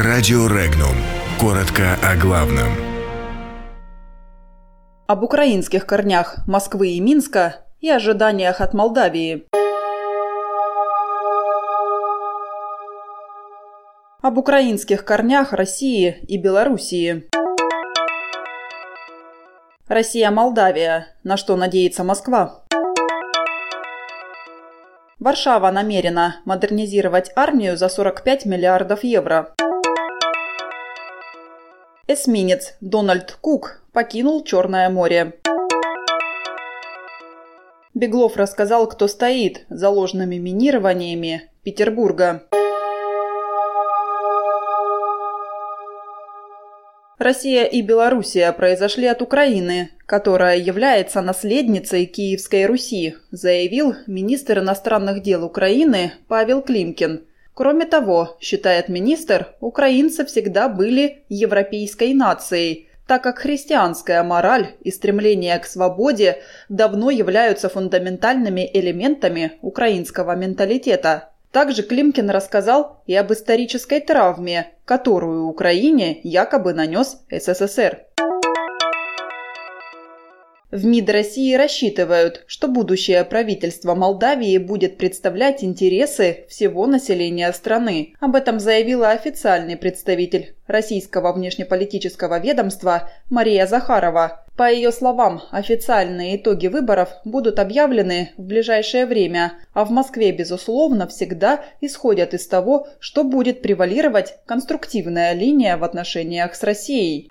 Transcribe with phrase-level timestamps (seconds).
[0.00, 0.94] Радио Регнум.
[1.40, 2.68] Коротко о главном.
[5.08, 9.48] Об украинских корнях Москвы и Минска и ожиданиях от Молдавии.
[14.22, 17.28] Об украинских корнях России и Белоруссии.
[19.88, 21.08] Россия-Молдавия.
[21.24, 22.62] На что надеется Москва?
[25.18, 29.56] Варшава намерена модернизировать армию за 45 миллиардов евро.
[32.10, 35.34] Эсминец Дональд Кук покинул Черное море.
[37.92, 42.44] Беглов рассказал, кто стоит за ложными минированиями Петербурга.
[47.18, 55.44] Россия и Белоруссия произошли от Украины, которая является наследницей Киевской Руси, заявил министр иностранных дел
[55.44, 57.26] Украины Павел Климкин–
[57.58, 65.58] Кроме того, считает министр, украинцы всегда были европейской нацией, так как христианская мораль и стремление
[65.58, 71.30] к свободе давно являются фундаментальными элементами украинского менталитета.
[71.50, 78.04] Также Климкин рассказал и об исторической травме, которую Украине якобы нанес СССР.
[80.70, 88.12] В МИД России рассчитывают, что будущее правительство Молдавии будет представлять интересы всего населения страны.
[88.20, 94.44] Об этом заявила официальный представитель российского внешнеполитического ведомства Мария Захарова.
[94.58, 101.06] По ее словам, официальные итоги выборов будут объявлены в ближайшее время, а в Москве, безусловно,
[101.06, 107.30] всегда исходят из того, что будет превалировать конструктивная линия в отношениях с Россией.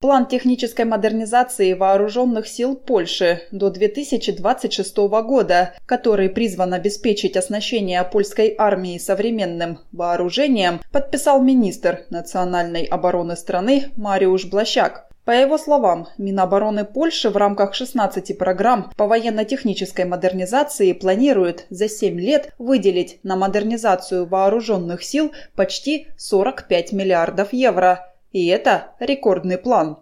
[0.00, 8.96] План технической модернизации вооруженных сил Польши до 2026 года, который призван обеспечить оснащение польской армии
[8.98, 15.08] современным вооружением, подписал министр национальной обороны страны Мариуш Блащак.
[15.24, 22.20] По его словам, Минобороны Польши в рамках 16 программ по военно-технической модернизации планирует за 7
[22.20, 29.98] лет выделить на модернизацию вооруженных сил почти 45 миллиардов евро– и это рекордный план.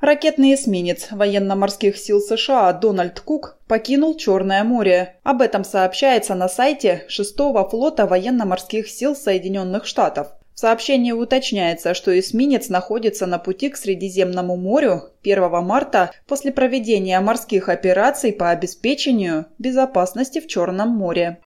[0.00, 5.16] Ракетный эсминец военно-морских сил США Дональд Кук покинул Черное море.
[5.24, 10.28] Об этом сообщается на сайте 6-го флота военно-морских сил Соединенных Штатов.
[10.54, 17.20] В сообщении уточняется, что эсминец находится на пути к Средиземному морю 1 марта после проведения
[17.20, 21.40] морских операций по обеспечению безопасности в Черном море.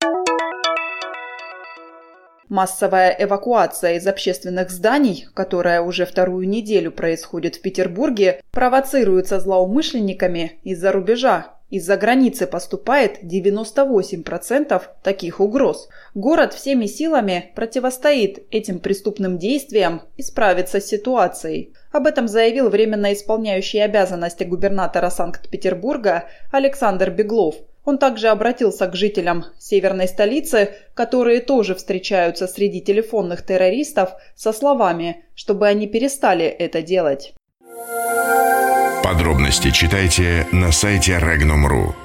[2.55, 10.93] Массовая эвакуация из общественных зданий, которая уже вторую неделю происходит в Петербурге, провоцируется злоумышленниками из-за
[10.93, 11.49] рубежа.
[11.71, 15.89] Из-за границы поступает 98% таких угроз.
[16.15, 21.73] Город всеми силами противостоит этим преступным действиям и справится с ситуацией.
[21.91, 29.45] Об этом заявил временно исполняющий обязанности губернатора Санкт-Петербурга Александр Беглов– он также обратился к жителям
[29.59, 37.35] северной столицы, которые тоже встречаются среди телефонных террористов, со словами, чтобы они перестали это делать.
[39.03, 42.04] Подробности читайте на сайте Regnum.ru.